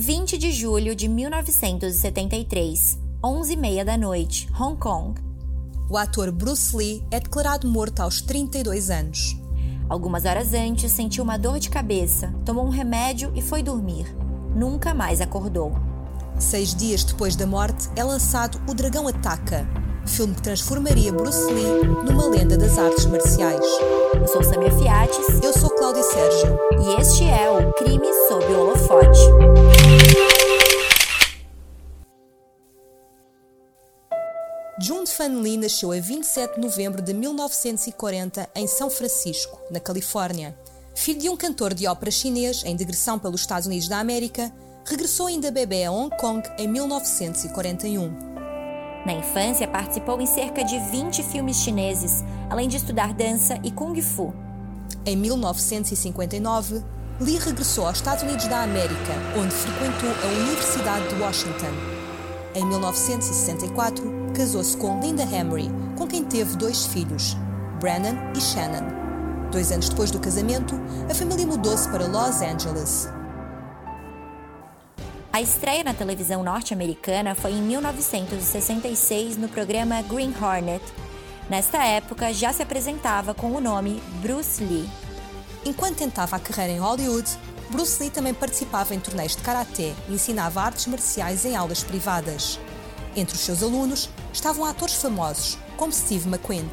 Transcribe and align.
20 0.00 0.38
de 0.38 0.52
julho 0.52 0.94
de 0.94 1.08
1973, 1.08 3.00
11h30 3.20 3.84
da 3.84 3.98
noite, 3.98 4.48
Hong 4.56 4.76
Kong. 4.76 5.20
O 5.90 5.96
ator 5.96 6.30
Bruce 6.30 6.76
Lee 6.76 7.02
é 7.10 7.18
declarado 7.18 7.66
morto 7.66 7.98
aos 7.98 8.22
32 8.22 8.90
anos. 8.90 9.36
Algumas 9.88 10.24
horas 10.24 10.54
antes, 10.54 10.92
sentiu 10.92 11.24
uma 11.24 11.36
dor 11.36 11.58
de 11.58 11.68
cabeça, 11.68 12.32
tomou 12.44 12.64
um 12.64 12.70
remédio 12.70 13.32
e 13.34 13.42
foi 13.42 13.60
dormir. 13.60 14.06
Nunca 14.54 14.94
mais 14.94 15.20
acordou. 15.20 15.72
Seis 16.38 16.76
dias 16.76 17.02
depois 17.02 17.34
da 17.34 17.44
morte, 17.44 17.88
é 17.96 18.04
lançado 18.04 18.62
O 18.70 18.74
Dragão 18.74 19.08
Ataca, 19.08 19.68
filme 20.06 20.32
que 20.32 20.42
transformaria 20.42 21.12
Bruce 21.12 21.52
Lee 21.52 21.88
numa 22.04 22.28
lenda 22.28 22.56
das 22.56 22.78
artes 22.78 23.04
marciais. 23.06 23.66
Eu 24.14 24.26
sou 24.26 24.42
Samia 24.42 24.70
Fiates. 24.72 25.40
Eu 25.42 25.52
sou 25.52 25.70
Cláudia 25.70 26.02
Sérgio. 26.02 26.58
E 26.80 27.00
este 27.00 27.24
é 27.24 27.50
o 27.50 27.72
Crime 27.74 28.06
sob 28.26 28.44
o 28.46 28.60
Holofote. 28.60 29.67
Jun 35.18 35.24
Fan 35.24 35.40
Lee 35.40 35.56
nasceu 35.56 35.90
a 35.90 35.98
27 35.98 36.54
de 36.54 36.60
novembro 36.60 37.02
de 37.02 37.12
1940 37.12 38.48
em 38.54 38.68
São 38.68 38.88
Francisco, 38.88 39.58
na 39.68 39.80
Califórnia. 39.80 40.56
Filho 40.94 41.18
de 41.18 41.28
um 41.28 41.36
cantor 41.36 41.74
de 41.74 41.88
ópera 41.88 42.10
chinês 42.10 42.62
em 42.64 42.76
digressão 42.76 43.18
pelos 43.18 43.40
Estados 43.40 43.66
Unidos 43.66 43.88
da 43.88 43.98
América, 43.98 44.52
regressou 44.86 45.26
ainda 45.26 45.50
bebê 45.50 45.84
a 45.84 45.90
Hong 45.90 46.16
Kong 46.16 46.48
em 46.56 46.68
1941. 46.68 48.10
Na 49.04 49.12
infância, 49.12 49.66
participou 49.66 50.20
em 50.20 50.26
cerca 50.26 50.62
de 50.62 50.78
20 50.90 51.24
filmes 51.24 51.56
chineses, 51.56 52.22
além 52.48 52.68
de 52.68 52.76
estudar 52.76 53.12
dança 53.12 53.58
e 53.64 53.72
kung 53.72 54.00
fu. 54.00 54.32
Em 55.04 55.16
1959, 55.16 56.80
Lee 57.20 57.38
regressou 57.38 57.86
aos 57.86 57.96
Estados 57.96 58.22
Unidos 58.22 58.46
da 58.46 58.62
América, 58.62 59.14
onde 59.36 59.52
frequentou 59.52 60.10
a 60.10 60.42
Universidade 60.44 61.08
de 61.08 61.20
Washington. 61.20 61.97
Em 62.58 62.64
1964, 62.64 64.32
casou-se 64.36 64.76
com 64.76 64.98
Linda 64.98 65.22
Emery, 65.22 65.70
com 65.96 66.08
quem 66.08 66.24
teve 66.24 66.56
dois 66.56 66.86
filhos, 66.86 67.36
Brandon 67.78 68.16
e 68.36 68.40
Shannon. 68.40 69.48
Dois 69.52 69.70
anos 69.70 69.88
depois 69.88 70.10
do 70.10 70.18
casamento, 70.18 70.74
a 71.08 71.14
família 71.14 71.46
mudou-se 71.46 71.88
para 71.88 72.08
Los 72.08 72.42
Angeles. 72.42 73.08
A 75.32 75.40
estreia 75.40 75.84
na 75.84 75.94
televisão 75.94 76.42
norte-americana 76.42 77.32
foi 77.36 77.52
em 77.52 77.62
1966 77.62 79.36
no 79.36 79.48
programa 79.48 80.02
Green 80.02 80.34
Hornet. 80.42 80.82
Nesta 81.48 81.84
época, 81.84 82.32
já 82.32 82.52
se 82.52 82.60
apresentava 82.60 83.34
com 83.34 83.52
o 83.52 83.60
nome 83.60 84.02
Bruce 84.20 84.64
Lee. 84.64 84.90
Enquanto 85.64 85.98
tentava 85.98 86.34
a 86.34 86.40
carreira 86.40 86.72
em 86.72 86.80
Hollywood, 86.80 87.38
Bruce 87.70 88.02
Lee 88.02 88.10
também 88.10 88.32
participava 88.32 88.94
em 88.94 89.00
torneios 89.00 89.36
de 89.36 89.42
karaté 89.42 89.94
e 90.08 90.14
ensinava 90.14 90.62
artes 90.62 90.86
marciais 90.86 91.44
em 91.44 91.54
aulas 91.54 91.84
privadas. 91.84 92.58
Entre 93.14 93.34
os 93.34 93.40
seus 93.40 93.62
alunos 93.62 94.08
estavam 94.32 94.64
atores 94.64 94.94
famosos, 94.94 95.58
como 95.76 95.92
Steve 95.92 96.28
McQueen. 96.28 96.68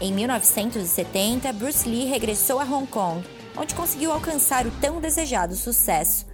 Em 0.00 0.12
1970, 0.12 1.52
Bruce 1.52 1.86
Lee 1.86 2.06
regressou 2.06 2.58
a 2.58 2.64
Hong 2.64 2.86
Kong, 2.86 3.26
onde 3.56 3.74
conseguiu 3.74 4.12
alcançar 4.12 4.66
o 4.66 4.70
tão 4.80 5.00
desejado 5.00 5.54
sucesso. 5.54 6.24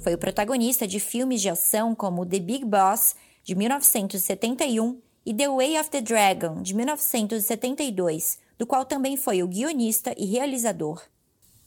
Foi 0.00 0.14
o 0.14 0.18
protagonista 0.18 0.86
de 0.86 0.98
filmes 0.98 1.40
de 1.40 1.48
ação 1.48 1.94
como 1.94 2.26
The 2.26 2.40
Big 2.40 2.64
Boss, 2.64 3.14
de 3.44 3.54
1971, 3.54 5.00
e 5.24 5.32
The 5.32 5.48
Way 5.48 5.78
of 5.78 5.90
the 5.90 6.00
Dragon, 6.00 6.62
de 6.62 6.74
1972, 6.74 8.38
do 8.58 8.66
qual 8.66 8.84
também 8.84 9.16
foi 9.16 9.42
o 9.42 9.46
guionista 9.46 10.12
e 10.18 10.26
realizador. 10.26 11.00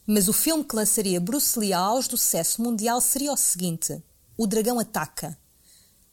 Mas 0.06 0.28
o 0.28 0.32
filme 0.32 0.62
que 0.62 0.76
lançaria 0.76 1.20
Bruce 1.20 1.58
Lee 1.58 1.72
ao 1.72 1.96
auge 1.96 2.08
do 2.08 2.16
sucesso 2.16 2.62
mundial 2.62 3.00
seria 3.00 3.32
o 3.32 3.36
seguinte: 3.36 4.00
O 4.38 4.46
Dragão 4.46 4.78
Ataca. 4.78 5.36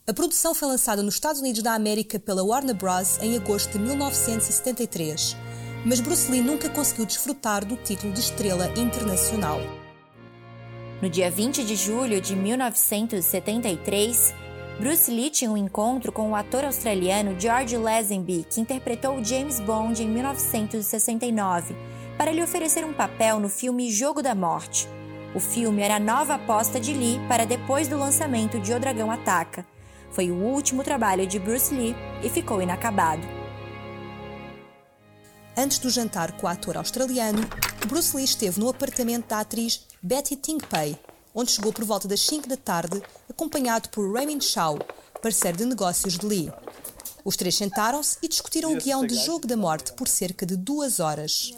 A 0.08 0.13
produção 0.13 0.55
foi 0.55 0.67
lançada 0.67 1.03
nos 1.03 1.13
Estados 1.13 1.39
Unidos 1.39 1.61
da 1.61 1.75
América 1.75 2.19
pela 2.19 2.44
Warner 2.44 2.75
Bros. 2.75 3.19
em 3.21 3.38
agosto 3.38 3.73
de 3.73 3.80
1973, 3.80 5.37
mas 5.86 6.02
Bruce 6.02 6.30
Lee 6.30 6.42
nunca 6.42 6.67
conseguiu 6.70 7.05
desfrutar 7.05 7.64
do 7.64 7.77
título 7.77 8.11
de 8.11 8.20
estrela 8.20 8.67
internacional. 8.77 9.59
No 11.02 11.10
dia 11.10 11.30
20 11.30 11.64
de 11.64 11.75
julho 11.75 12.20
de 12.20 12.36
1973, 12.36 14.33
Bruce 14.80 15.11
Lee 15.11 15.30
tinha 15.30 15.52
um 15.52 15.58
encontro 15.58 16.11
com 16.11 16.31
o 16.31 16.36
ator 16.36 16.65
australiano 16.65 17.39
George 17.39 17.77
Lazenby, 17.77 18.45
que 18.49 18.60
interpretou 18.60 19.23
James 19.23 19.60
Bond 19.60 20.02
em 20.02 20.08
1969, 20.10 21.75
para 22.17 22.31
lhe 22.31 22.43
oferecer 22.43 22.85
um 22.85 22.93
papel 22.93 23.39
no 23.39 23.49
filme 23.49 23.91
Jogo 23.91 24.21
da 24.21 24.35
Morte. 24.35 24.87
O 25.35 25.39
filme 25.39 25.81
era 25.81 25.95
a 25.95 25.99
nova 25.99 26.35
aposta 26.35 26.79
de 26.79 26.93
Lee 26.93 27.19
para 27.27 27.45
depois 27.45 27.87
do 27.87 27.97
lançamento 27.97 28.59
de 28.59 28.73
O 28.73 28.79
Dragão 28.79 29.09
Ataca, 29.09 29.65
foi 30.13 30.29
o 30.29 30.35
último 30.35 30.83
trabalho 30.83 31.25
de 31.25 31.39
Bruce 31.39 31.73
Lee 31.73 31.95
e 32.23 32.29
ficou 32.29 32.61
inacabado. 32.61 33.27
Antes 35.57 35.79
do 35.79 35.89
jantar 35.89 36.31
com 36.33 36.45
o 36.45 36.49
ator 36.49 36.77
australiano, 36.77 37.41
Bruce 37.87 38.15
Lee 38.15 38.25
esteve 38.25 38.59
no 38.59 38.69
apartamento 38.69 39.27
da 39.27 39.39
atriz 39.39 39.87
Betty 40.01 40.35
Tingpei, 40.35 40.97
onde 41.33 41.51
chegou 41.51 41.73
por 41.73 41.83
volta 41.83 42.07
das 42.07 42.21
5 42.21 42.47
da 42.47 42.57
tarde, 42.57 43.01
acompanhado 43.27 43.89
por 43.89 44.13
Raymond 44.13 44.45
Shaw, 44.45 44.77
parceiro 45.19 45.57
de 45.57 45.65
negócios 45.65 46.17
de 46.17 46.25
Lee. 46.27 46.53
Os 47.25 47.35
três 47.35 47.55
sentaram-se 47.55 48.17
e 48.21 48.27
discutiram 48.27 48.73
o 48.73 48.77
guião 48.77 49.05
de 49.07 49.15
Jogo 49.15 49.47
da 49.47 49.57
Morte 49.57 49.93
por 49.93 50.07
cerca 50.07 50.45
de 50.45 50.55
duas 50.55 50.99
horas. 50.99 51.53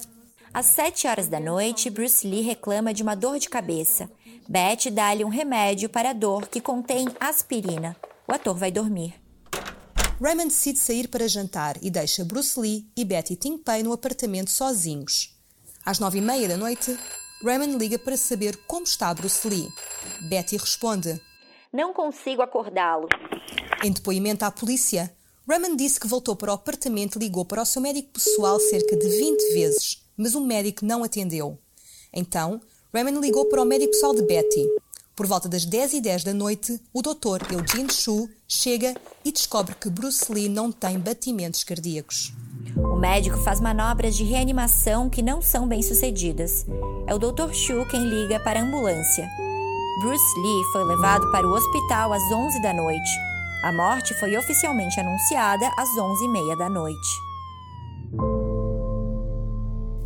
Às 0.55 0.67
sete 0.67 1.05
horas 1.05 1.27
da 1.27 1.37
noite, 1.37 1.89
Bruce 1.89 2.25
Lee 2.25 2.39
reclama 2.39 2.93
de 2.93 3.03
uma 3.03 3.13
dor 3.13 3.37
de 3.37 3.49
cabeça. 3.49 4.09
Betty 4.47 4.89
dá-lhe 4.89 5.25
um 5.25 5.27
remédio 5.27 5.89
para 5.89 6.11
a 6.11 6.13
dor 6.13 6.47
que 6.47 6.61
contém 6.61 7.09
aspirina. 7.19 7.93
O 8.25 8.31
ator 8.31 8.55
vai 8.55 8.71
dormir. 8.71 9.15
Raymond 10.17 10.47
decide 10.47 10.79
sair 10.79 11.09
para 11.09 11.27
jantar 11.27 11.75
e 11.81 11.91
deixa 11.91 12.23
Bruce 12.23 12.57
Lee 12.57 12.89
e 12.95 13.03
Betty 13.03 13.35
Tingpei 13.35 13.83
no 13.83 13.91
apartamento 13.91 14.49
sozinhos. 14.49 15.37
Às 15.85 15.99
nove 15.99 16.19
e 16.19 16.21
meia 16.21 16.47
da 16.47 16.55
noite, 16.55 16.97
Raymond 17.43 17.77
liga 17.77 17.99
para 17.99 18.15
saber 18.15 18.55
como 18.65 18.85
está 18.85 19.13
Bruce 19.13 19.45
Lee. 19.45 19.67
Betty 20.29 20.55
responde: 20.55 21.21
Não 21.73 21.91
consigo 21.91 22.41
acordá-lo. 22.41 23.09
Em 23.83 23.91
depoimento 23.91 24.45
à 24.45 24.51
polícia, 24.51 25.13
Raymond 25.45 25.75
disse 25.75 25.99
que 25.99 26.07
voltou 26.07 26.33
para 26.33 26.51
o 26.51 26.55
apartamento 26.55 27.17
e 27.17 27.25
ligou 27.25 27.43
para 27.43 27.61
o 27.61 27.65
seu 27.65 27.81
médico 27.81 28.13
pessoal 28.13 28.57
cerca 28.57 28.95
de 28.95 29.09
20 29.09 29.53
vezes, 29.53 30.04
mas 30.17 30.35
o 30.35 30.41
médico 30.41 30.85
não 30.85 31.03
atendeu. 31.03 31.57
Então, 32.13 32.61
Raymond 32.93 33.19
ligou 33.19 33.45
para 33.45 33.61
o 33.61 33.65
médico 33.65 33.91
pessoal 33.91 34.15
de 34.15 34.21
Betty. 34.21 34.65
Por 35.15 35.27
volta 35.27 35.47
das 35.47 35.65
10 35.65 35.93
e 35.93 36.01
10 36.01 36.23
da 36.25 36.33
noite, 36.33 36.79
o 36.93 37.01
Dr. 37.01 37.51
Eugene 37.51 37.91
Shu 37.91 38.29
chega 38.47 38.93
e 39.23 39.31
descobre 39.31 39.73
que 39.75 39.89
Bruce 39.89 40.31
Lee 40.31 40.49
não 40.49 40.71
tem 40.71 40.99
batimentos 40.99 41.63
cardíacos. 41.63 42.33
O 42.75 42.97
médico 42.97 43.37
faz 43.37 43.61
manobras 43.61 44.15
de 44.15 44.23
reanimação 44.25 45.09
que 45.09 45.21
não 45.21 45.41
são 45.41 45.67
bem 45.67 45.81
sucedidas. 45.81 46.65
É 47.07 47.15
o 47.15 47.19
Dr. 47.19 47.53
Shu 47.53 47.85
quem 47.89 48.03
liga 48.03 48.39
para 48.41 48.59
a 48.59 48.63
ambulância. 48.63 49.29
Bruce 50.01 50.39
Lee 50.41 50.63
foi 50.73 50.83
levado 50.83 51.31
para 51.31 51.47
o 51.47 51.53
hospital 51.53 52.11
às 52.11 52.23
11 52.23 52.61
da 52.61 52.73
noite. 52.73 53.11
A 53.63 53.71
morte 53.71 54.13
foi 54.19 54.35
oficialmente 54.37 54.99
anunciada 54.99 55.71
às 55.77 55.89
11h30 55.89 56.57
da 56.57 56.69
noite. 56.69 57.24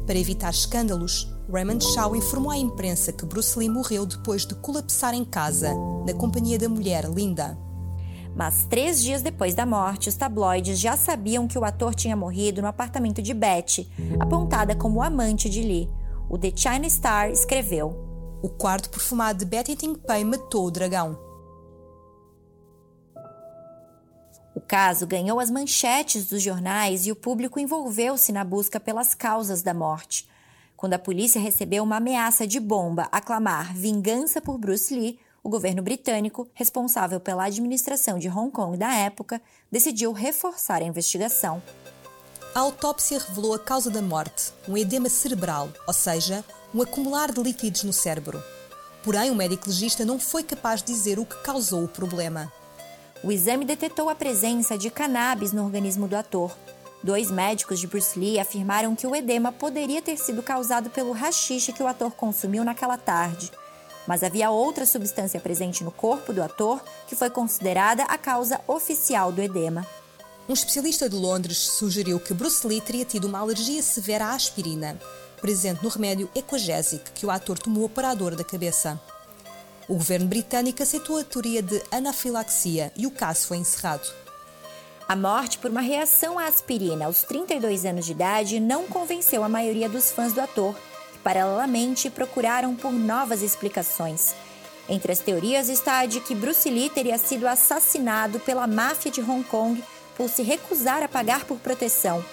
Para 0.09 0.17
evitar 0.17 0.49
escândalos, 0.49 1.31
Raymond 1.53 1.85
Shaw 1.85 2.15
informou 2.15 2.49
à 2.49 2.57
imprensa 2.57 3.13
que 3.13 3.27
Bruce 3.27 3.59
Lee 3.59 3.69
morreu 3.69 4.07
depois 4.07 4.43
de 4.43 4.55
colapsar 4.55 5.13
em 5.13 5.23
casa, 5.23 5.71
na 6.03 6.15
companhia 6.15 6.57
da 6.57 6.67
mulher 6.67 7.05
Linda. 7.05 7.55
Mas 8.35 8.65
três 8.67 9.03
dias 9.03 9.21
depois 9.21 9.53
da 9.53 9.67
morte, 9.67 10.09
os 10.09 10.15
tabloides 10.15 10.79
já 10.79 10.97
sabiam 10.97 11.47
que 11.47 11.59
o 11.59 11.63
ator 11.63 11.93
tinha 11.93 12.15
morrido 12.15 12.59
no 12.59 12.67
apartamento 12.67 13.21
de 13.21 13.35
Betty, 13.35 13.87
apontada 14.19 14.75
como 14.75 15.03
amante 15.03 15.47
de 15.47 15.61
Lee. 15.61 15.91
O 16.27 16.39
The 16.39 16.53
China 16.55 16.87
Star 16.89 17.29
escreveu: 17.29 17.95
O 18.41 18.49
quarto 18.49 18.89
perfumado 18.89 19.37
de 19.37 19.45
Betty 19.45 19.75
Tingpei 19.75 20.23
matou 20.23 20.65
o 20.65 20.71
dragão. 20.71 21.28
O 24.59 24.61
caso 24.61 25.07
ganhou 25.07 25.39
as 25.39 25.49
manchetes 25.49 26.25
dos 26.25 26.43
jornais 26.43 27.07
e 27.07 27.11
o 27.13 27.15
público 27.15 27.61
envolveu-se 27.61 28.33
na 28.33 28.43
busca 28.43 28.77
pelas 28.77 29.15
causas 29.15 29.61
da 29.61 29.73
morte. 29.73 30.27
Quando 30.75 30.95
a 30.95 30.99
polícia 30.99 31.39
recebeu 31.39 31.81
uma 31.81 31.95
ameaça 31.95 32.45
de 32.45 32.59
bomba 32.59 33.07
a 33.09 33.21
clamar 33.21 33.73
vingança 33.73 34.41
por 34.41 34.57
Bruce 34.57 34.93
Lee, 34.93 35.17
o 35.41 35.47
governo 35.47 35.81
britânico, 35.81 36.45
responsável 36.53 37.21
pela 37.21 37.45
administração 37.45 38.19
de 38.19 38.27
Hong 38.27 38.51
Kong 38.51 38.75
da 38.75 38.93
época, 38.93 39.41
decidiu 39.71 40.11
reforçar 40.11 40.81
a 40.81 40.85
investigação. 40.85 41.63
A 42.53 42.59
autópsia 42.59 43.17
revelou 43.17 43.53
a 43.53 43.59
causa 43.59 43.89
da 43.89 44.01
morte, 44.01 44.51
um 44.67 44.75
edema 44.75 45.07
cerebral, 45.07 45.69
ou 45.87 45.93
seja, 45.93 46.43
um 46.75 46.81
acumular 46.81 47.31
de 47.31 47.41
líquidos 47.41 47.83
no 47.83 47.93
cérebro. 47.93 48.43
Porém, 49.05 49.31
o 49.31 49.35
médico 49.35 49.69
legista 49.69 50.03
não 50.03 50.19
foi 50.19 50.43
capaz 50.43 50.83
de 50.83 50.91
dizer 50.91 51.17
o 51.17 51.25
que 51.25 51.41
causou 51.43 51.85
o 51.85 51.87
problema. 51.87 52.51
O 53.21 53.31
exame 53.31 53.65
detectou 53.65 54.09
a 54.09 54.15
presença 54.15 54.77
de 54.77 54.89
cannabis 54.89 55.51
no 55.51 55.63
organismo 55.65 56.07
do 56.07 56.15
ator. 56.15 56.55
Dois 57.03 57.29
médicos 57.29 57.79
de 57.79 57.87
Bruce 57.87 58.17
Lee 58.17 58.39
afirmaram 58.39 58.95
que 58.95 59.05
o 59.05 59.15
edema 59.15 59.51
poderia 59.51 60.01
ter 60.01 60.17
sido 60.17 60.41
causado 60.41 60.89
pelo 60.89 61.11
rachixe 61.11 61.73
que 61.73 61.83
o 61.83 61.87
ator 61.87 62.11
consumiu 62.11 62.63
naquela 62.63 62.97
tarde. 62.97 63.51
mas 64.09 64.23
havia 64.23 64.49
outra 64.49 64.87
substância 64.87 65.39
presente 65.39 65.83
no 65.83 65.91
corpo 65.91 66.33
do 66.33 66.41
ator 66.41 66.83
que 67.07 67.15
foi 67.15 67.29
considerada 67.29 68.01
a 68.05 68.17
causa 68.17 68.59
oficial 68.67 69.31
do 69.31 69.39
edema. 69.39 69.85
Um 70.49 70.53
especialista 70.53 71.07
de 71.07 71.15
Londres 71.15 71.59
sugeriu 71.59 72.19
que 72.19 72.33
Bruce 72.33 72.65
Lee 72.65 72.81
teria 72.81 73.05
tido 73.05 73.25
uma 73.25 73.37
alergia 73.37 73.83
severa 73.83 74.25
à 74.25 74.33
aspirina, 74.33 74.99
presente 75.39 75.83
no 75.83 75.89
remédio 75.89 76.27
Equagesic 76.33 77.11
que 77.11 77.23
o 77.23 77.29
ator 77.29 77.59
tomou 77.59 77.87
para 77.87 78.09
a 78.09 78.15
dor 78.15 78.35
da 78.35 78.43
cabeça. 78.43 78.99
O 79.89 79.95
governo 79.95 80.27
britânico 80.27 80.83
aceitou 80.83 81.17
a 81.17 81.23
teoria 81.23 81.63
de 81.63 81.81
anafilaxia 81.91 82.93
e 82.95 83.07
o 83.07 83.11
caso 83.11 83.47
foi 83.47 83.57
encerrado. 83.57 84.07
A 85.07 85.15
morte 85.15 85.57
por 85.57 85.71
uma 85.71 85.81
reação 85.81 86.37
à 86.37 86.45
aspirina 86.45 87.07
aos 87.07 87.23
32 87.23 87.85
anos 87.85 88.05
de 88.05 88.11
idade 88.11 88.59
não 88.59 88.83
convenceu 88.83 89.43
a 89.43 89.49
maioria 89.49 89.89
dos 89.89 90.11
fãs 90.11 90.31
do 90.31 90.41
ator, 90.41 90.75
que 91.11 91.17
paralelamente 91.23 92.07
procuraram 92.11 92.75
por 92.75 92.93
novas 92.93 93.41
explicações. 93.41 94.35
Entre 94.87 95.11
as 95.11 95.17
teorias 95.17 95.69
está 95.69 96.01
a 96.01 96.05
de 96.05 96.19
que 96.19 96.35
Bruce 96.35 96.69
Lee 96.69 96.91
teria 96.91 97.17
sido 97.17 97.47
assassinado 97.47 98.39
pela 98.41 98.67
máfia 98.67 99.11
de 99.11 99.21
Hong 99.21 99.43
Kong 99.45 99.83
por 100.15 100.29
se 100.29 100.43
recusar 100.43 101.01
a 101.01 101.07
pagar 101.07 101.45
por 101.45 101.57
proteção, 101.57 102.23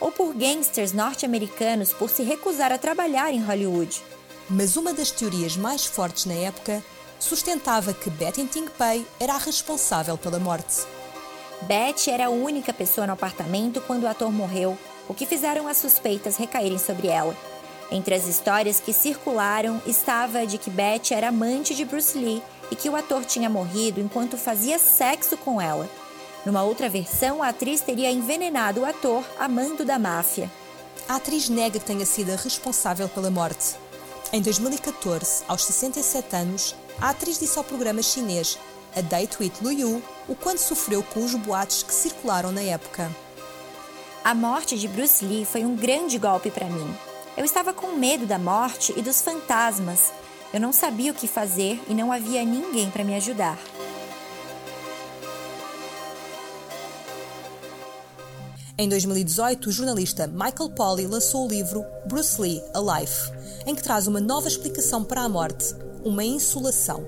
ou 0.00 0.10
por 0.10 0.34
gangsters 0.34 0.92
norte-americanos 0.92 1.92
por 1.92 2.10
se 2.10 2.24
recusar 2.24 2.72
a 2.72 2.78
trabalhar 2.78 3.32
em 3.32 3.40
Hollywood. 3.40 4.02
Mas 4.50 4.76
uma 4.76 4.92
das 4.92 5.12
teorias 5.12 5.56
mais 5.56 5.86
fortes 5.86 6.26
na 6.26 6.34
época 6.34 6.82
sustentava 7.18 7.92
que 7.92 8.10
Betty 8.10 8.44
Ting 8.46 8.68
Pei 8.78 9.06
era 9.18 9.34
a 9.34 9.38
responsável 9.38 10.18
pela 10.18 10.38
morte. 10.38 10.82
Betty 11.62 12.10
era 12.10 12.26
a 12.26 12.30
única 12.30 12.72
pessoa 12.72 13.06
no 13.06 13.12
apartamento 13.12 13.80
quando 13.80 14.04
o 14.04 14.08
ator 14.08 14.30
morreu, 14.30 14.76
o 15.08 15.14
que 15.14 15.26
fizeram 15.26 15.68
as 15.68 15.76
suspeitas 15.76 16.36
recaírem 16.36 16.78
sobre 16.78 17.08
ela. 17.08 17.36
Entre 17.90 18.14
as 18.14 18.26
histórias 18.26 18.80
que 18.80 18.92
circularam 18.92 19.80
estava 19.86 20.40
a 20.40 20.44
de 20.44 20.58
que 20.58 20.70
Betty 20.70 21.14
era 21.14 21.28
amante 21.28 21.74
de 21.74 21.84
Bruce 21.84 22.18
Lee 22.18 22.42
e 22.70 22.76
que 22.76 22.88
o 22.88 22.96
ator 22.96 23.24
tinha 23.24 23.48
morrido 23.48 24.00
enquanto 24.00 24.36
fazia 24.36 24.78
sexo 24.78 25.36
com 25.36 25.60
ela. 25.60 25.88
Numa 26.44 26.62
outra 26.62 26.88
versão, 26.88 27.42
a 27.42 27.48
atriz 27.48 27.80
teria 27.80 28.10
envenenado 28.10 28.80
o 28.80 28.84
ator 28.84 29.24
amando 29.38 29.84
da 29.84 29.98
máfia. 29.98 30.50
A 31.08 31.16
atriz 31.16 31.48
nega 31.48 31.78
que 31.78 31.84
tenha 31.84 32.04
sido 32.04 32.32
a 32.32 32.36
responsável 32.36 33.08
pela 33.08 33.30
morte. 33.30 33.76
Em 34.34 34.42
2014, 34.42 35.44
aos 35.46 35.64
67 35.64 36.34
anos, 36.34 36.74
a 37.00 37.10
atriz 37.10 37.38
disse 37.38 37.56
ao 37.56 37.62
programa 37.62 38.02
chinês 38.02 38.58
A 38.96 39.00
Date 39.00 39.36
with 39.38 39.52
Lu 39.62 39.70
Yu 39.70 40.02
o 40.26 40.34
quanto 40.34 40.58
sofreu 40.58 41.04
com 41.04 41.24
os 41.24 41.36
boatos 41.36 41.84
que 41.84 41.94
circularam 41.94 42.50
na 42.50 42.60
época. 42.60 43.14
A 44.24 44.34
morte 44.34 44.76
de 44.76 44.88
Bruce 44.88 45.24
Lee 45.24 45.44
foi 45.44 45.64
um 45.64 45.76
grande 45.76 46.18
golpe 46.18 46.50
para 46.50 46.66
mim. 46.66 46.96
Eu 47.36 47.44
estava 47.44 47.72
com 47.72 47.92
medo 47.92 48.26
da 48.26 48.36
morte 48.36 48.92
e 48.96 49.02
dos 49.02 49.22
fantasmas. 49.22 50.12
Eu 50.52 50.58
não 50.58 50.72
sabia 50.72 51.12
o 51.12 51.14
que 51.14 51.28
fazer 51.28 51.80
e 51.88 51.94
não 51.94 52.10
havia 52.10 52.44
ninguém 52.44 52.90
para 52.90 53.04
me 53.04 53.14
ajudar. 53.14 53.56
Em 58.76 58.88
2018, 58.88 59.68
o 59.68 59.72
jornalista 59.72 60.26
Michael 60.26 60.70
Polly 60.74 61.06
lançou 61.06 61.46
o 61.46 61.48
livro 61.48 61.84
Bruce 62.06 62.42
Lee, 62.42 62.60
A 62.74 62.98
Life, 62.98 63.30
em 63.64 63.72
que 63.72 63.84
traz 63.84 64.08
uma 64.08 64.20
nova 64.20 64.48
explicação 64.48 65.04
para 65.04 65.22
a 65.22 65.28
morte, 65.28 65.72
uma 66.04 66.24
insolação. 66.24 67.06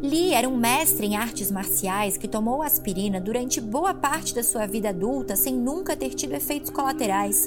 Lee 0.00 0.32
era 0.32 0.48
um 0.48 0.56
mestre 0.56 1.06
em 1.06 1.16
artes 1.16 1.50
marciais 1.50 2.16
que 2.16 2.26
tomou 2.26 2.62
aspirina 2.62 3.20
durante 3.20 3.60
boa 3.60 3.92
parte 3.92 4.34
da 4.34 4.42
sua 4.42 4.64
vida 4.66 4.88
adulta 4.88 5.36
sem 5.36 5.54
nunca 5.54 5.94
ter 5.94 6.14
tido 6.14 6.32
efeitos 6.32 6.70
colaterais. 6.70 7.46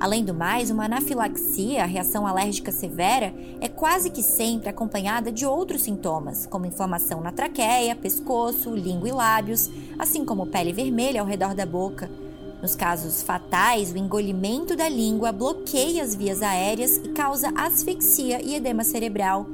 Além 0.00 0.24
do 0.24 0.32
mais, 0.32 0.70
uma 0.70 0.86
anafilaxia, 0.86 1.82
a 1.82 1.86
reação 1.86 2.26
alérgica 2.26 2.72
severa, 2.72 3.34
é 3.60 3.68
quase 3.68 4.08
que 4.08 4.22
sempre 4.22 4.70
acompanhada 4.70 5.30
de 5.30 5.44
outros 5.44 5.82
sintomas, 5.82 6.46
como 6.46 6.64
inflamação 6.64 7.20
na 7.20 7.30
traqueia, 7.30 7.94
pescoço, 7.94 8.74
língua 8.74 9.08
e 9.08 9.12
lábios, 9.12 9.68
assim 9.98 10.24
como 10.24 10.46
pele 10.46 10.72
vermelha 10.72 11.20
ao 11.20 11.26
redor 11.26 11.54
da 11.54 11.66
boca. 11.66 12.08
Nos 12.60 12.74
casos 12.74 13.22
fatais, 13.22 13.92
o 13.92 13.96
engolimento 13.96 14.74
da 14.74 14.88
língua 14.88 15.30
bloqueia 15.30 16.02
as 16.02 16.14
vias 16.14 16.42
aéreas 16.42 16.96
e 16.96 17.10
causa 17.10 17.52
asfixia 17.56 18.42
e 18.42 18.56
edema 18.56 18.82
cerebral. 18.82 19.46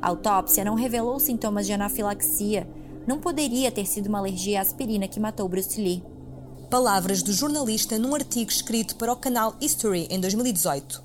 A 0.00 0.08
autópsia 0.08 0.64
não 0.64 0.76
revelou 0.76 1.18
sintomas 1.18 1.66
de 1.66 1.72
anafilaxia. 1.72 2.68
Não 3.04 3.18
poderia 3.18 3.72
ter 3.72 3.84
sido 3.84 4.06
uma 4.06 4.18
alergia 4.18 4.60
à 4.60 4.62
aspirina 4.62 5.08
que 5.08 5.18
matou 5.18 5.48
Bruce 5.48 5.80
Lee. 5.80 6.04
Palavras 6.70 7.20
do 7.20 7.32
jornalista 7.32 7.98
num 7.98 8.14
artigo 8.14 8.50
escrito 8.50 8.94
para 8.94 9.12
o 9.12 9.16
canal 9.16 9.56
History 9.60 10.06
em 10.08 10.20
2018. 10.20 11.02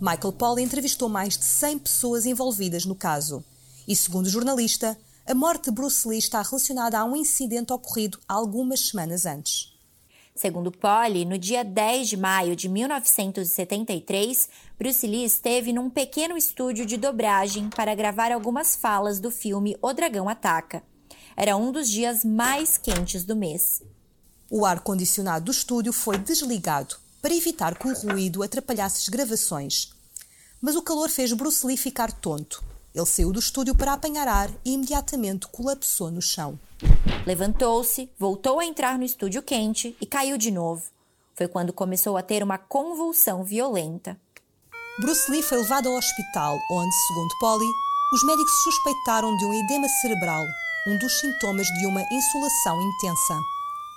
Michael 0.00 0.32
Polly 0.32 0.62
entrevistou 0.64 1.08
mais 1.08 1.38
de 1.38 1.44
100 1.44 1.78
pessoas 1.78 2.26
envolvidas 2.26 2.84
no 2.84 2.96
caso. 2.96 3.44
E, 3.86 3.94
segundo 3.94 4.26
o 4.26 4.30
jornalista, 4.30 4.98
a 5.24 5.34
morte 5.34 5.66
de 5.66 5.70
Bruce 5.70 6.06
Lee 6.08 6.18
está 6.18 6.42
relacionada 6.42 6.98
a 6.98 7.04
um 7.04 7.14
incidente 7.14 7.72
ocorrido 7.72 8.18
algumas 8.28 8.80
semanas 8.80 9.24
antes. 9.24 9.77
Segundo 10.38 10.70
Polly, 10.70 11.24
no 11.24 11.36
dia 11.36 11.64
10 11.64 12.10
de 12.10 12.16
maio 12.16 12.54
de 12.54 12.68
1973, 12.68 14.48
Bruce 14.78 15.04
Lee 15.04 15.24
esteve 15.24 15.72
num 15.72 15.90
pequeno 15.90 16.36
estúdio 16.36 16.86
de 16.86 16.96
dobragem 16.96 17.68
para 17.68 17.92
gravar 17.92 18.30
algumas 18.30 18.76
falas 18.76 19.18
do 19.18 19.32
filme 19.32 19.76
O 19.82 19.92
Dragão 19.92 20.28
Ataca. 20.28 20.80
Era 21.36 21.56
um 21.56 21.72
dos 21.72 21.90
dias 21.90 22.24
mais 22.24 22.78
quentes 22.78 23.24
do 23.24 23.34
mês. 23.34 23.82
O 24.48 24.64
ar-condicionado 24.64 25.46
do 25.46 25.50
estúdio 25.50 25.92
foi 25.92 26.16
desligado 26.16 26.94
para 27.20 27.34
evitar 27.34 27.76
que 27.76 27.88
o 27.88 27.94
ruído 27.94 28.44
atrapalhasse 28.44 28.98
as 29.00 29.08
gravações. 29.08 29.92
Mas 30.60 30.76
o 30.76 30.82
calor 30.82 31.10
fez 31.10 31.32
Bruce 31.32 31.66
Lee 31.66 31.76
ficar 31.76 32.12
tonto. 32.12 32.62
Ele 32.94 33.06
saiu 33.06 33.32
do 33.32 33.38
estúdio 33.38 33.74
para 33.74 33.92
apanhar 33.92 34.26
ar 34.26 34.50
e 34.64 34.72
imediatamente 34.72 35.46
colapsou 35.48 36.10
no 36.10 36.22
chão. 36.22 36.58
Levantou-se, 37.26 38.10
voltou 38.18 38.58
a 38.58 38.64
entrar 38.64 38.98
no 38.98 39.04
estúdio 39.04 39.42
quente 39.42 39.96
e 40.00 40.06
caiu 40.06 40.38
de 40.38 40.50
novo. 40.50 40.82
Foi 41.34 41.46
quando 41.46 41.72
começou 41.72 42.16
a 42.16 42.22
ter 42.22 42.42
uma 42.42 42.58
convulsão 42.58 43.44
violenta. 43.44 44.18
Bruce 44.98 45.30
Lee 45.30 45.42
foi 45.42 45.58
levado 45.58 45.88
ao 45.88 45.96
hospital, 45.96 46.58
onde, 46.70 46.94
segundo 47.06 47.38
Polly, 47.38 47.68
os 48.12 48.24
médicos 48.24 48.62
suspeitaram 48.64 49.36
de 49.36 49.44
um 49.44 49.54
edema 49.54 49.88
cerebral, 50.00 50.42
um 50.88 50.98
dos 50.98 51.20
sintomas 51.20 51.66
de 51.66 51.86
uma 51.86 52.02
insolação 52.10 52.80
intensa. 52.80 53.38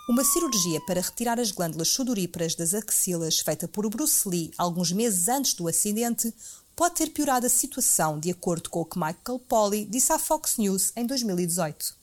Uma 0.09 0.23
cirurgia 0.23 0.81
para 0.81 0.99
retirar 0.99 1.39
as 1.39 1.51
glândulas 1.51 1.87
sudoríparas 1.87 2.53
das 2.53 2.73
axilas, 2.73 3.39
feita 3.39 3.67
por 3.67 3.89
Bruce 3.89 4.27
Lee 4.27 4.51
alguns 4.57 4.91
meses 4.91 5.27
antes 5.29 5.53
do 5.53 5.67
acidente, 5.67 6.33
pode 6.81 6.95
ter 6.95 7.12
piorado 7.12 7.45
a 7.45 7.50
situação, 7.50 8.19
de 8.19 8.31
acordo 8.31 8.68
com 8.68 8.81
o 8.81 8.86
que 8.86 8.98
Michael 8.98 9.39
Polly 9.48 9.86
disse 9.86 10.12
à 10.12 10.18
Fox 10.18 10.57
News 10.57 10.92
em 10.95 11.06
2018. 11.06 11.95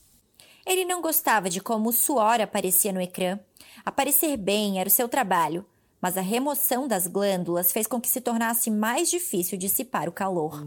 Ele 0.65 0.85
não 0.85 1.01
gostava 1.01 1.49
de 1.49 1.59
como 1.59 1.89
o 1.89 1.91
suor 1.91 2.39
aparecia 2.39 2.93
no 2.93 3.01
ecrã. 3.01 3.37
Aparecer 3.83 4.37
bem 4.37 4.79
era 4.79 4.87
o 4.87 4.91
seu 4.91 5.09
trabalho, 5.09 5.65
mas 6.01 6.15
a 6.15 6.21
remoção 6.21 6.87
das 6.87 7.07
glândulas 7.07 7.73
fez 7.73 7.87
com 7.87 7.99
que 7.99 8.07
se 8.07 8.21
tornasse 8.21 8.71
mais 8.71 9.09
difícil 9.09 9.57
dissipar 9.57 10.07
o 10.07 10.13
calor. 10.13 10.65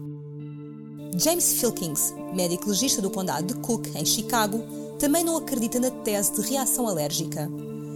James 1.17 1.59
Filkins, 1.59 2.13
médico 2.35 2.69
legista 2.69 3.01
do 3.01 3.09
condado 3.09 3.47
de 3.47 3.59
Cook, 3.61 3.87
em 3.95 4.05
Chicago, 4.05 4.59
também 4.99 5.23
não 5.23 5.37
acredita 5.37 5.79
na 5.79 5.89
tese 5.89 6.39
de 6.39 6.51
reação 6.51 6.87
alérgica. 6.87 7.49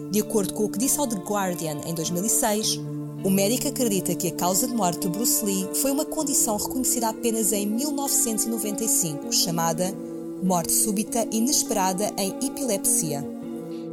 De 0.09 0.19
acordo 0.19 0.55
com 0.55 0.65
o 0.65 0.69
que 0.71 0.79
disse 0.79 0.99
ao 0.99 1.05
The 1.05 1.17
Guardian 1.17 1.81
em 1.85 1.93
2006, 1.93 2.79
o 3.27 3.29
médico 3.29 3.67
acredita 3.67 4.15
que 4.15 4.29
a 4.29 4.31
causa 4.31 4.65
de 4.65 4.73
morte 4.73 5.01
de 5.01 5.09
Bruce 5.09 5.43
Lee 5.43 5.67
foi 5.81 5.91
uma 5.91 6.05
condição 6.05 6.55
reconhecida 6.55 7.09
apenas 7.09 7.51
em 7.51 7.67
1995, 7.67 9.33
chamada 9.33 9.93
morte 10.41 10.71
súbita 10.71 11.27
inesperada 11.29 12.09
em 12.17 12.29
epilepsia. 12.47 13.21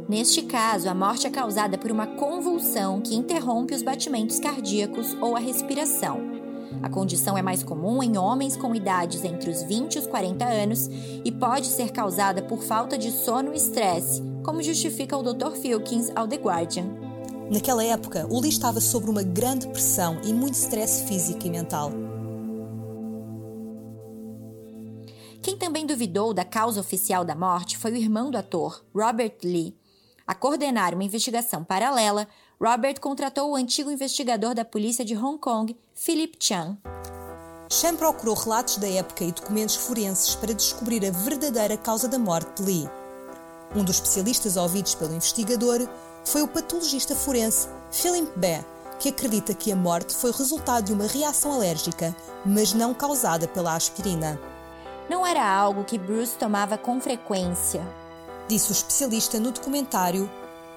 Neste 0.07 0.41
caso, 0.43 0.87
a 0.87 0.95
morte 0.95 1.27
é 1.27 1.29
causada 1.29 1.77
por 1.77 1.91
uma 1.91 2.07
convulsão 2.07 3.01
que 3.01 3.13
interrompe 3.13 3.75
os 3.75 3.83
batimentos 3.83 4.39
cardíacos 4.39 5.17
ou 5.19 5.35
a 5.35 5.39
respiração. 5.39 6.17
A 6.81 6.87
condição 6.87 7.37
é 7.37 7.41
mais 7.41 7.61
comum 7.61 8.01
em 8.01 8.17
homens 8.17 8.55
com 8.55 8.73
idades 8.73 9.25
entre 9.25 9.49
os 9.49 9.61
20 9.63 9.95
e 9.95 9.99
os 9.99 10.07
40 10.07 10.45
anos 10.45 10.89
e 11.25 11.29
pode 11.29 11.67
ser 11.67 11.91
causada 11.91 12.41
por 12.41 12.63
falta 12.63 12.97
de 12.97 13.11
sono 13.11 13.53
e 13.53 13.57
estresse, 13.57 14.23
como 14.41 14.63
justifica 14.63 15.17
o 15.17 15.33
Dr. 15.33 15.57
Filkins 15.57 16.09
ao 16.15 16.25
The 16.25 16.37
Guardian. 16.37 17.04
Naquela 17.51 17.83
época, 17.83 18.25
o 18.27 18.39
Lee 18.39 18.49
estava 18.49 18.81
sob 18.81 19.07
uma 19.07 19.21
grande 19.21 19.67
pressão 19.67 20.19
e 20.23 20.33
muito 20.33 20.55
estresse 20.55 21.03
físico 21.03 21.45
e 21.45 21.49
mental. 21.49 21.91
Quem 25.43 25.55
também 25.55 25.85
duvidou 25.85 26.33
da 26.33 26.43
causa 26.43 26.79
oficial 26.79 27.23
da 27.23 27.35
morte 27.35 27.77
foi 27.77 27.91
o 27.91 27.97
irmão 27.97 28.31
do 28.31 28.37
ator, 28.37 28.83
Robert 28.93 29.37
Lee. 29.43 29.77
A 30.25 30.33
coordenar 30.33 30.95
uma 30.95 31.03
investigação 31.03 31.63
paralela, 31.63 32.27
Robert 32.59 32.99
contratou 32.99 33.51
o 33.51 33.55
antigo 33.55 33.91
investigador 33.91 34.55
da 34.55 34.65
polícia 34.65 35.05
de 35.05 35.15
Hong 35.15 35.37
Kong, 35.37 35.77
Philip 35.93 36.35
Chan. 36.39 36.79
Chan 37.69 37.95
procurou 37.95 38.33
relatos 38.33 38.77
da 38.77 38.87
época 38.87 39.23
e 39.23 39.31
documentos 39.31 39.75
forenses 39.75 40.33
para 40.33 40.51
descobrir 40.51 41.05
a 41.05 41.11
verdadeira 41.11 41.77
causa 41.77 42.07
da 42.07 42.17
morte 42.17 42.63
de 42.63 42.71
Lee. 42.71 42.89
Um 43.75 43.83
dos 43.83 43.97
especialistas 43.97 44.57
ouvidos 44.57 44.95
pelo 44.95 45.13
investigador 45.13 45.87
foi 46.25 46.41
o 46.41 46.47
patologista 46.47 47.15
forense 47.15 47.67
Philip 47.91 48.31
Bae, 48.37 48.65
que 48.99 49.09
acredita 49.09 49.53
que 49.53 49.71
a 49.71 49.75
morte 49.75 50.15
foi 50.15 50.31
resultado 50.31 50.85
de 50.85 50.93
uma 50.93 51.05
reação 51.07 51.51
alérgica, 51.53 52.15
mas 52.45 52.73
não 52.73 52.93
causada 52.93 53.47
pela 53.47 53.75
aspirina. 53.75 54.39
não 55.09 55.25
era 55.25 55.47
algo 55.47 55.83
que 55.83 55.99
Bruce 55.99 56.35
tomava 56.35 56.77
com 56.77 56.99
frequência. 56.99 57.85
Disse 58.47 58.71
o 58.71 58.73
especialista 58.73 59.39
no 59.39 59.51
documentário 59.51 60.29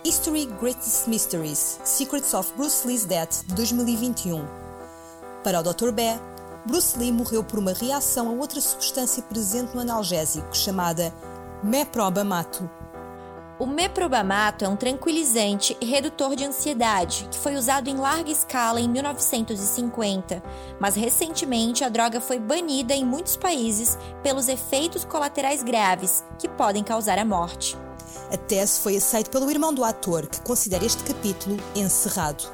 History 0.05 0.47
Greatest 0.61 1.09
Mysteries 1.09 1.81
Secrets 1.85 2.35
of 2.35 2.52
Bruce 2.57 2.87
Lee's 2.87 3.05
Death 3.05 3.45
de 3.47 3.55
2021. 3.55 4.45
Para 5.43 5.61
o 5.61 5.62
Dr. 5.62 5.90
Bé, 5.90 6.21
Bruce 6.67 6.99
Lee 6.99 7.11
morreu 7.11 7.43
por 7.43 7.59
uma 7.59 7.73
reação 7.73 8.28
a 8.28 8.33
outra 8.33 8.61
substância 8.61 9.23
presente 9.23 9.75
no 9.75 9.81
analgésico 9.81 10.55
chamada 10.55 11.12
meprobamato. 11.62 12.69
O 13.59 13.67
meprobamato 13.67 14.65
é 14.65 14.69
um 14.69 14.77
tranquilizante 14.77 15.77
e 15.81 15.85
redutor 15.85 16.37
de 16.37 16.45
ansiedade 16.45 17.29
que 17.29 17.37
foi 17.37 17.57
usado 17.57 17.88
em 17.88 17.97
larga 17.97 18.31
escala 18.31 18.81
em 18.81 18.88
1950, 18.88 20.41
mas 20.79 20.95
recentemente 20.95 21.83
a 21.83 21.88
droga 21.88 22.21
foi 22.21 22.38
banida 22.38 22.95
em 22.95 23.05
muitos 23.05 23.37
países 23.37 23.99
pelos 24.23 24.47
efeitos 24.47 25.05
colaterais 25.05 25.65
graves 25.65 26.23
que 26.38 26.49
podem 26.49 26.85
causar 26.85 27.19
a 27.19 27.25
morte. 27.25 27.77
A 28.33 28.37
tese 28.37 28.79
foi 28.79 28.97
aceita 28.97 29.29
pelo 29.29 29.50
irmão 29.50 29.75
do 29.75 29.83
ator, 29.83 30.29
que 30.29 30.41
considera 30.43 30.85
este 30.85 31.03
capítulo 31.03 31.57
encerrado. 31.75 32.49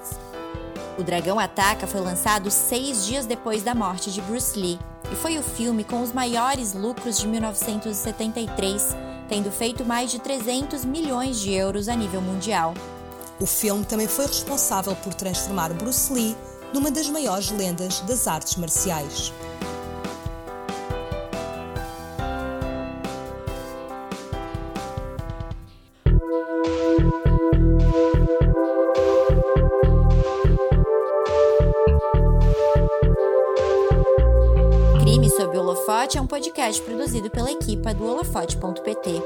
O 0.97 1.03
Dragão 1.03 1.39
Ataca 1.39 1.87
foi 1.87 2.01
lançado 2.01 2.51
seis 2.51 3.05
dias 3.05 3.27
depois 3.27 3.63
da 3.63 3.75
morte 3.75 4.11
de 4.11 4.23
Bruce 4.23 4.59
Lee 4.59 4.79
e 5.13 5.17
foi 5.17 5.37
o 5.37 5.43
filme 5.43 5.85
com 5.85 6.01
os 6.01 6.13
maiores 6.13 6.73
lucros 6.73 7.19
de 7.19 7.29
1973 7.29 9.14
tendo 9.29 9.51
feito 9.51 9.85
mais 9.85 10.11
de 10.11 10.19
300 10.19 10.85
milhões 10.85 11.39
de 11.39 11.53
euros 11.53 11.89
a 11.89 11.95
nível 11.95 12.21
mundial. 12.21 12.75
O 13.41 13.47
filme 13.47 13.85
também 13.85 14.07
foi 14.07 14.27
responsável 14.27 14.95
por 14.97 15.15
transformar 15.15 15.73
Bruce 15.73 16.13
Lee 16.13 16.37
numa 16.73 16.91
das 16.91 17.09
maiores 17.09 17.51
lendas 17.51 18.01
das 18.01 18.27
artes 18.27 18.57
marciais. 18.57 19.33
Holofote 35.65 36.19
é 36.19 36.21
um 36.21 36.27
podcast 36.27 36.83
produzido 36.83 37.31
pela 37.31 37.49
equipa 37.49 37.95
do 37.95 38.05
holofote.pt. 38.05 39.23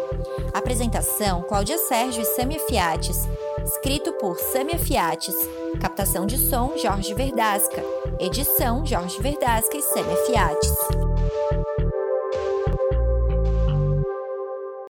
Apresentação: 0.52 1.42
Cláudia 1.42 1.78
Sérgio 1.78 2.20
e 2.20 2.26
Samia 2.26 2.58
Fiates. 2.60 3.26
Escrito 3.64 4.12
por 4.12 4.38
Samia 4.38 4.78
Fiates. 4.78 5.34
Captação 5.80 6.26
de 6.26 6.36
som: 6.36 6.76
Jorge 6.76 7.14
Verdasca. 7.14 7.82
Edição: 8.20 8.84
Jorge 8.84 9.18
Verdasca 9.22 9.78
e 9.78 9.82
Samia 9.82 10.16
Fiates. 10.26 11.07